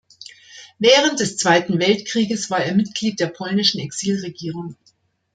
[0.79, 4.75] Während des Zweiten Weltkrieges war er Mitglied der polnischen Exilregierung.